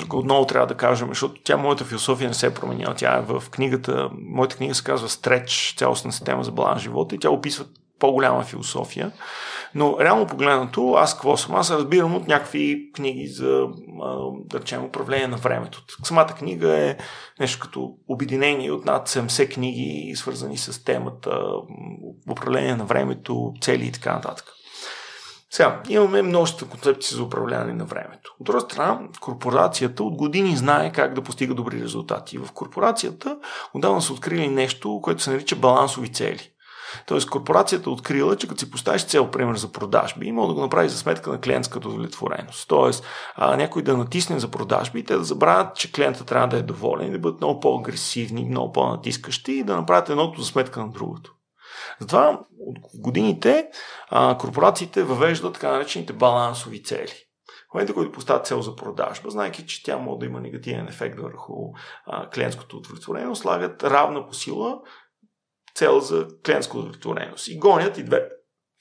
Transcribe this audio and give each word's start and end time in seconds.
тук 0.00 0.14
отново 0.14 0.46
трябва 0.46 0.66
да 0.66 0.74
кажем, 0.74 1.08
защото 1.08 1.40
тя 1.44 1.56
моята 1.56 1.84
философия 1.84 2.28
не 2.28 2.34
се 2.34 2.46
е 2.46 2.54
променила. 2.54 2.94
Тя 2.94 3.16
е 3.18 3.22
в 3.22 3.42
книгата, 3.50 4.10
моята 4.12 4.56
книга 4.56 4.74
се 4.74 4.84
казва 4.84 5.08
Стреч, 5.08 5.74
цялостна 5.76 6.12
система 6.12 6.44
за 6.44 6.52
баланс 6.52 6.82
живота 6.82 7.14
и 7.14 7.18
тя 7.18 7.30
описва 7.30 7.64
по-голяма 8.00 8.42
философия. 8.42 9.12
Но 9.74 9.96
реално 10.00 10.26
погледнато, 10.26 10.92
аз 10.92 11.14
какво 11.14 11.36
съм? 11.36 11.54
Аз 11.54 11.70
разбирам 11.70 12.14
от 12.14 12.28
някакви 12.28 12.90
книги 12.94 13.26
за, 13.26 13.66
да 14.44 14.60
речем, 14.60 14.84
управление 14.84 15.26
на 15.26 15.36
времето. 15.36 15.82
Самата 16.04 16.26
книга 16.26 16.76
е 16.76 16.96
нещо 17.40 17.58
като 17.60 17.94
обединение 18.08 18.70
от 18.70 18.84
над 18.84 19.08
70 19.08 19.54
книги, 19.54 20.12
свързани 20.16 20.58
с 20.58 20.84
темата 20.84 21.40
управление 22.30 22.76
на 22.76 22.84
времето, 22.84 23.52
цели 23.60 23.86
и 23.86 23.92
така 23.92 24.14
нататък. 24.14 24.46
Сега, 25.52 25.82
имаме 25.88 26.22
множество 26.22 26.68
концепции 26.68 27.16
за 27.16 27.22
управление 27.22 27.74
на 27.74 27.84
времето. 27.84 28.34
От 28.40 28.46
друга 28.46 28.60
страна, 28.60 29.00
корпорацията 29.20 30.04
от 30.04 30.16
години 30.16 30.56
знае 30.56 30.92
как 30.92 31.14
да 31.14 31.22
постига 31.22 31.54
добри 31.54 31.82
резултати. 31.82 32.38
В 32.38 32.52
корпорацията 32.52 33.38
отдавна 33.74 34.02
са 34.02 34.12
открили 34.12 34.48
нещо, 34.48 35.00
което 35.02 35.22
се 35.22 35.30
нарича 35.30 35.56
балансови 35.56 36.12
цели. 36.12 36.50
Тоест, 37.06 37.30
корпорацията 37.30 37.90
открила, 37.90 38.36
че 38.36 38.48
като 38.48 38.60
си 38.60 38.70
поставиш 38.70 39.04
цел, 39.04 39.30
пример 39.30 39.56
за 39.56 39.72
продажби, 39.72 40.26
има 40.26 40.46
да 40.46 40.54
го 40.54 40.60
направи 40.60 40.88
за 40.88 40.98
сметка 40.98 41.30
на 41.30 41.40
клиентската 41.40 41.88
удовлетвореност. 41.88 42.68
Тоест, 42.68 43.04
а, 43.36 43.56
някой 43.56 43.82
да 43.82 43.96
натисне 43.96 44.40
за 44.40 44.48
продажби 44.48 45.00
и 45.00 45.04
те 45.04 45.16
да 45.16 45.24
забравят, 45.24 45.76
че 45.76 45.92
клиента 45.92 46.24
трябва 46.24 46.48
да 46.48 46.56
е 46.56 46.62
доволен 46.62 47.08
и 47.08 47.12
да 47.12 47.18
бъдат 47.18 47.40
много 47.40 47.60
по-агресивни, 47.60 48.44
много 48.44 48.72
по-натискащи 48.72 49.52
и 49.52 49.62
да 49.62 49.76
направят 49.76 50.08
едното 50.08 50.40
за 50.40 50.46
сметка 50.46 50.80
на 50.80 50.88
другото. 50.88 51.34
Затова 51.98 52.40
от 52.58 52.78
годините 52.94 53.70
а, 54.08 54.38
корпорациите 54.38 55.02
въвеждат 55.02 55.54
така 55.54 55.72
наречените 55.72 56.12
балансови 56.12 56.82
цели. 56.82 57.12
В 57.70 57.74
момента, 57.74 57.94
който 57.94 58.12
поставят 58.12 58.46
цел 58.46 58.62
за 58.62 58.76
продажба, 58.76 59.30
знайки, 59.30 59.66
че 59.66 59.82
тя 59.82 59.98
може 59.98 60.18
да 60.18 60.26
има 60.26 60.40
негативен 60.40 60.88
ефект 60.88 61.20
върху 61.20 61.52
а, 62.06 62.30
клиентското 62.30 62.76
удовлетвореност, 62.76 63.42
слагат 63.42 63.84
равна 63.84 64.26
по 64.26 64.34
сила 64.34 64.80
цел 65.74 66.00
за 66.00 66.28
клиентска 66.46 66.78
удовлетвореност 66.78 67.48
и 67.48 67.58
гонят 67.58 67.98
и 67.98 68.04
двете. 68.04 68.30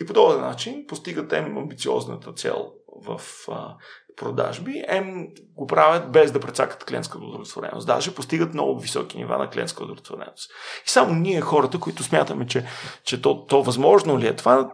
И 0.00 0.06
по 0.06 0.12
този 0.12 0.38
начин 0.38 0.84
постигат 0.88 1.32
им 1.32 1.58
амбициозната 1.58 2.32
цел 2.32 2.72
в 3.06 3.20
а, 3.48 3.76
продажби, 4.16 4.84
М 5.02 5.26
го 5.56 5.66
правят 5.66 6.12
без 6.12 6.32
да 6.32 6.40
прецакат 6.40 6.84
клиентска 6.84 7.18
удовлетвореност. 7.18 7.86
Даже 7.86 8.14
постигат 8.14 8.54
много 8.54 8.80
високи 8.80 9.18
нива 9.18 9.38
на 9.38 9.50
клиентска 9.50 9.84
удовлетвореност. 9.84 10.50
И 10.86 10.90
само 10.90 11.14
ние, 11.14 11.40
хората, 11.40 11.80
които 11.80 12.02
смятаме, 12.02 12.46
че, 12.46 12.66
че 13.04 13.22
то, 13.22 13.46
то 13.46 13.62
възможно 13.62 14.18
ли 14.18 14.26
е 14.26 14.36
това, 14.36 14.70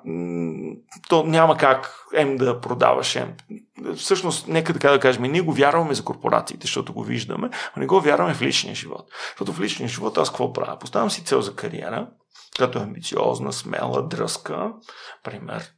то 1.09 1.25
няма 1.25 1.57
как 1.57 1.95
М 2.25 2.37
да 2.37 2.61
продаваш 2.61 3.17
М. 3.17 3.27
Всъщност, 3.97 4.49
нека 4.49 4.73
така 4.73 4.91
да 4.91 5.01
кажем, 5.01 5.23
ние 5.23 5.41
го 5.41 5.53
вярваме 5.53 5.95
за 5.95 6.05
корпорациите, 6.05 6.67
защото 6.67 6.93
го 6.93 7.03
виждаме, 7.03 7.51
а 7.75 7.81
не 7.81 7.87
го 7.87 8.01
вярваме 8.01 8.35
в 8.35 8.43
личния 8.43 8.75
живот. 8.75 9.07
Защото 9.31 9.53
в 9.53 9.61
личния 9.61 9.89
живот 9.89 10.19
аз 10.19 10.31
какво 10.31 10.53
правя? 10.53 10.79
Поставям 10.79 11.11
си 11.11 11.25
цел 11.25 11.41
за 11.41 11.55
кариера, 11.55 12.09
като 12.59 12.79
е 12.79 12.83
амбициозна, 12.83 13.53
смела, 13.53 14.09
дръзка, 14.09 14.73
пример, 15.25 15.73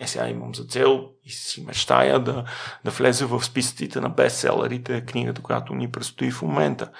е, 0.00 0.06
сега 0.06 0.28
имам 0.28 0.54
за 0.54 0.64
цел 0.64 1.08
и 1.24 1.30
си 1.30 1.64
мечтая 1.66 2.20
да, 2.20 2.44
да 2.84 2.90
влезе 2.90 3.24
в 3.24 3.44
списъците 3.44 4.00
на 4.00 4.08
бестселерите, 4.08 5.04
книгата, 5.06 5.42
която 5.42 5.74
ни 5.74 5.90
предстои 5.90 6.30
в 6.30 6.42
момента. 6.42 6.90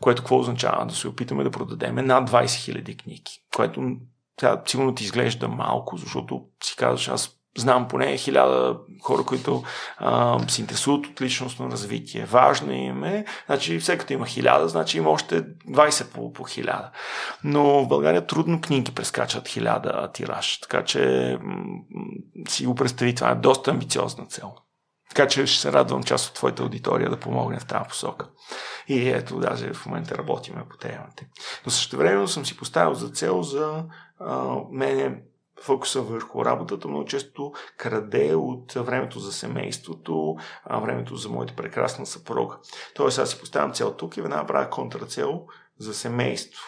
Което 0.00 0.22
какво 0.22 0.38
означава? 0.38 0.86
Да 0.86 0.94
се 0.94 1.08
опитаме 1.08 1.44
да 1.44 1.50
продадеме 1.50 2.02
над 2.02 2.30
20 2.30 2.44
000 2.44 3.02
книги. 3.02 3.42
Което 3.56 3.96
сега 4.40 4.62
сигурно 4.66 4.94
ти 4.94 5.04
изглежда 5.04 5.48
малко, 5.48 5.96
защото 5.96 6.44
си 6.64 6.76
казваш, 6.76 7.08
аз 7.08 7.38
знам 7.60 7.88
поне 7.88 8.16
хиляда 8.16 8.76
хора, 9.02 9.22
които 9.22 9.62
а, 9.98 10.38
се 10.48 10.60
интересуват 10.60 11.06
от 11.06 11.20
личностно 11.20 11.70
развитие. 11.70 12.24
Важно 12.24 12.72
им 12.72 13.04
е, 13.04 13.24
значи 13.46 13.78
всеки 13.78 13.98
като 13.98 14.12
има 14.12 14.26
хиляда, 14.26 14.68
значи 14.68 14.98
има 14.98 15.10
още 15.10 15.42
20 15.42 16.12
по, 16.12 16.32
по 16.32 16.44
хиляда. 16.44 16.90
Но 17.44 17.64
в 17.84 17.88
България 17.88 18.26
трудно 18.26 18.60
книги 18.60 18.94
прескачат 18.94 19.48
хиляда 19.48 20.10
тираж, 20.12 20.58
така 20.60 20.84
че 20.84 21.38
м- 21.42 21.82
си 22.48 22.66
го 22.66 22.74
представи, 22.74 23.14
това 23.14 23.30
е 23.30 23.34
доста 23.34 23.70
амбициозна 23.70 24.26
цел. 24.26 24.52
Така 25.08 25.28
че 25.28 25.46
ще 25.46 25.60
се 25.60 25.72
радвам 25.72 26.02
част 26.02 26.28
от 26.28 26.34
твоята 26.34 26.62
аудитория 26.62 27.10
да 27.10 27.20
помогне 27.20 27.60
в 27.60 27.66
тази 27.66 27.88
посока. 27.88 28.28
И 28.88 29.08
ето, 29.08 29.40
даже 29.40 29.72
в 29.72 29.86
момента 29.86 30.18
работиме 30.18 30.64
по 30.70 30.76
темите. 30.76 31.28
Но 31.66 31.72
също 31.72 31.96
време 31.96 32.28
съм 32.28 32.46
си 32.46 32.56
поставил 32.56 32.94
за 32.94 33.08
цел 33.08 33.42
за 33.42 33.84
а, 34.20 34.56
мене 34.70 35.22
фокуса 35.62 36.02
върху 36.02 36.44
работата 36.44 36.88
много 36.88 37.04
често 37.04 37.52
краде 37.76 38.34
от 38.34 38.72
времето 38.72 39.18
за 39.18 39.32
семейството, 39.32 40.36
времето 40.82 41.16
за 41.16 41.28
моята 41.28 41.56
прекрасна 41.56 42.06
съпруга. 42.06 42.56
Тоест 42.94 43.18
аз 43.18 43.30
си 43.30 43.40
поставям 43.40 43.72
цел 43.72 43.94
тук 43.94 44.16
и 44.16 44.22
веднага 44.22 44.46
правя 44.46 44.70
контрацел 44.70 45.46
за 45.78 45.94
семейство 45.94 46.62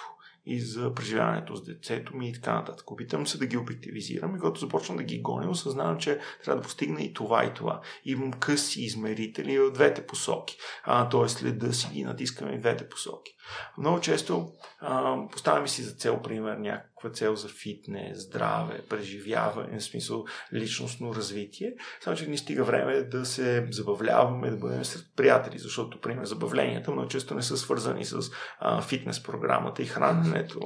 и 0.50 0.60
за 0.60 0.94
преживяването 0.94 1.56
с 1.56 1.65
децето 1.65 2.16
ми 2.16 2.28
и 2.28 2.32
така 2.32 2.54
нататък. 2.54 2.91
Опитам 2.91 3.26
се 3.26 3.38
да 3.38 3.47
ги 3.47 3.56
обективизирам 3.56 4.37
и 4.37 4.38
когато 4.38 4.60
започна 4.60 4.97
да 4.97 5.03
ги 5.03 5.22
гоня, 5.22 5.50
осъзнавам, 5.50 5.99
че 5.99 6.20
трябва 6.44 6.60
да 6.60 6.65
постигна 6.65 7.03
и 7.03 7.12
това 7.12 7.44
и 7.44 7.55
това. 7.55 7.81
Имам 8.05 8.32
къси 8.32 8.82
измерители 8.82 9.59
в 9.59 9.70
двете 9.72 10.06
посоки. 10.06 10.56
А, 10.84 11.09
т.е. 11.09 11.28
след 11.28 11.59
да 11.59 11.75
си 11.75 11.88
ги 11.93 12.05
натискаме 12.05 12.56
в 12.56 12.60
двете 12.60 12.88
посоки. 12.88 13.32
Много 13.78 14.00
често 14.00 14.49
а, 14.81 15.16
поставяме 15.32 15.69
си 15.69 15.82
за 15.82 15.93
цел, 15.93 16.22
пример, 16.22 16.56
някаква 16.98 17.10
цел 17.10 17.36
за 17.36 17.48
фитнес, 17.48 18.19
здраве, 18.19 18.82
преживяване, 18.88 19.78
в 19.78 19.84
смисъл 19.84 20.25
личностно 20.53 21.14
развитие, 21.14 21.75
само 22.00 22.16
че 22.16 22.26
ни 22.26 22.38
стига 22.38 22.64
време 22.64 23.03
да 23.03 23.26
се 23.26 23.66
забавляваме, 23.70 24.50
да 24.50 24.56
бъдем 24.56 24.84
сред 24.84 25.04
приятели, 25.16 25.58
защото, 25.58 26.00
пример, 26.00 26.25
забавленията 26.25 26.91
много 26.91 27.08
често 27.08 27.34
не 27.34 27.42
са 27.42 27.56
свързани 27.56 28.04
с 28.04 28.31
а, 28.58 28.82
фитнес 28.82 29.22
програмата 29.22 29.82
и 29.82 29.87
храненето, 29.87 30.60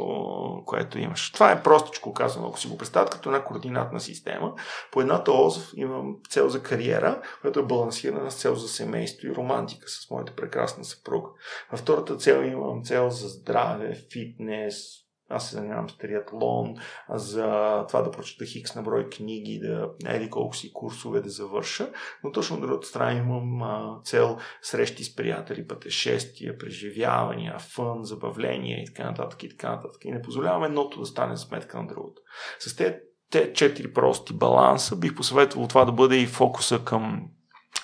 което 0.67 0.99
имаш. 0.99 1.33
Това 1.33 1.53
е 1.53 1.63
простичко 1.63 2.13
казано, 2.13 2.49
ако 2.49 2.59
си 2.59 2.69
го 2.69 2.79
представят 2.79 3.11
като 3.11 3.29
една 3.29 3.45
координатна 3.45 4.01
система. 4.01 4.55
По 4.93 5.01
едната 5.01 5.33
ос 5.33 5.73
имам 5.77 6.17
цел 6.31 6.49
за 6.49 6.63
кариера, 6.63 7.23
която 7.41 7.61
е 7.61 7.67
балансирана 7.67 8.31
с 8.31 8.41
цел 8.41 8.55
за 8.55 8.69
семейство 8.69 9.27
и 9.27 9.35
романтика 9.35 9.89
с 9.89 10.11
моята 10.11 10.33
прекрасна 10.37 10.85
съпруга. 10.85 11.29
Във 11.71 11.81
втората 11.81 12.17
цел 12.17 12.43
имам 12.43 12.85
цел 12.85 13.11
за 13.11 13.29
здраве, 13.29 13.95
фитнес, 14.13 15.03
аз 15.33 15.49
се 15.49 15.57
занимавам 15.57 15.91
с 15.91 15.97
триатлон, 15.97 16.75
за 17.11 17.45
това 17.89 18.03
да 18.03 18.11
прочета 18.11 18.45
хикс 18.45 18.75
на 18.75 18.83
брой 18.83 19.11
книги, 19.11 19.59
да 19.59 19.91
еди 20.07 20.31
колко 20.31 20.57
си 20.57 20.73
курсове 20.73 21.21
да 21.21 21.31
завърша, 21.31 21.89
но 22.25 22.33
точно 22.33 22.57
от 22.57 22.63
другата 22.63 22.87
страна 22.87 23.13
имам 23.13 23.63
а, 23.63 24.01
цел 24.05 24.39
срещи 24.63 25.05
с 25.05 25.17
приятели, 25.17 25.67
пътешествия, 25.67 26.59
преживявания, 26.59 27.59
фън, 27.59 28.05
забавления 28.05 28.83
и 28.83 28.85
така 28.85 29.05
нататък 29.05 29.43
и 29.43 29.49
така 29.49 29.71
нататък. 29.71 30.05
И 30.05 30.13
не 30.13 30.23
позволявам 30.23 30.65
едното 30.65 31.01
да 31.01 31.07
стане 31.07 31.37
сметка 31.37 31.83
на 31.83 31.87
другото. 31.87 32.23
С 32.59 32.77
те, 32.77 33.01
те 33.31 33.53
четири 33.53 33.93
прости 33.93 34.35
баланса 34.35 34.97
бих 34.97 35.15
посъветвал 35.15 35.69
това 35.69 35.85
да 35.85 35.93
бъде 35.93 36.17
и 36.17 36.27
фокуса 36.27 36.85
към 36.85 37.29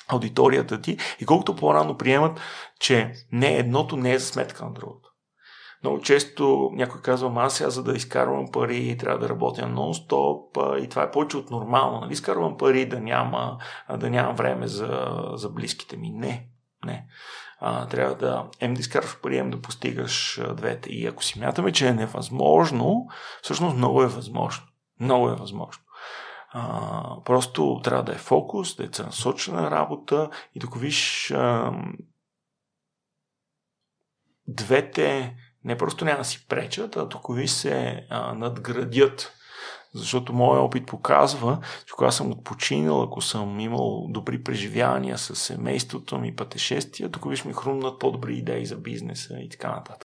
аудиторията 0.09 0.81
ти 0.81 0.97
и 1.21 1.27
колкото 1.27 1.57
по-рано 1.57 1.97
приемат, 1.97 2.41
че 2.81 3.13
не 3.33 3.57
едното 3.57 3.97
не 3.97 4.13
е 4.13 4.19
за 4.19 4.27
сметка 4.27 4.65
на 4.65 4.73
другото. 4.73 5.08
Много 5.83 6.01
често 6.01 6.71
някой 6.73 7.01
казва, 7.01 7.33
аз 7.37 7.55
сега 7.55 7.71
за 7.71 7.83
да 7.83 7.97
изкарвам 7.97 8.47
пари 8.53 8.97
трябва 8.99 9.19
да 9.19 9.29
работя 9.29 9.63
нон-стоп 9.63 10.79
и 10.85 10.89
това 10.89 11.03
е 11.03 11.11
повече 11.11 11.37
от 11.37 11.51
нормално. 11.51 12.01
Нали? 12.01 12.13
Изкарвам 12.13 12.57
пари 12.57 12.89
да 12.89 13.01
няма, 13.01 13.59
да 13.99 14.11
нямам 14.11 14.37
време 14.37 14.67
за, 14.67 15.09
за 15.35 15.49
близките 15.49 15.97
ми. 15.97 16.11
Не, 16.11 16.47
не. 16.85 17.07
А, 17.61 17.87
трябва 17.87 18.15
да 18.15 18.47
ем 18.61 18.75
да 18.75 18.81
изкарваш 18.81 19.21
пари, 19.21 19.39
ем 19.39 19.51
да 19.51 19.61
постигаш 19.61 20.41
двете. 20.55 20.91
И 20.91 21.07
ако 21.07 21.25
си 21.25 21.41
мятаме, 21.41 21.73
че 21.73 21.89
е 21.89 21.95
невъзможно, 21.95 23.07
всъщност 23.43 23.77
много 23.77 24.03
е 24.03 24.07
възможно. 24.07 24.67
Много 25.01 25.29
е 25.29 25.35
възможно. 25.35 25.85
А, 26.51 27.23
просто 27.25 27.81
трябва 27.85 28.03
да 28.03 28.13
е 28.13 28.19
фокус, 28.19 28.77
да 28.77 28.85
е 28.85 28.89
целенасочена 28.89 29.71
работа 29.71 30.31
и 30.55 30.59
да 30.59 30.69
виж 30.77 31.31
а, 31.31 31.73
двете 34.49 35.37
не 35.69 35.79
просто 35.79 36.05
няма 36.05 36.19
да 36.19 36.25
си 36.25 36.47
пречат, 36.49 36.97
а 36.97 37.09
ви 37.33 37.49
се 37.49 38.07
а, 38.11 38.35
надградят. 38.35 39.33
Защото 39.95 40.33
моят 40.33 40.63
опит 40.63 40.87
показва, 40.87 41.59
че 41.87 41.93
когато 41.97 42.15
съм 42.15 42.31
отпочинал, 42.31 43.03
ако 43.03 43.21
съм 43.21 43.61
имал 43.61 44.07
добри 44.09 44.43
преживявания 44.43 45.19
с 45.19 45.37
семейството 45.37 46.19
ми, 46.19 46.37
пътешествия, 46.37 47.11
тук 47.11 47.31
виж 47.31 47.45
ми 47.45 47.53
хрумнат 47.53 47.99
по-добри 47.99 48.37
идеи 48.37 48.67
за 48.67 48.77
бизнеса 48.77 49.35
и 49.41 49.49
така 49.49 49.69
нататък. 49.69 50.08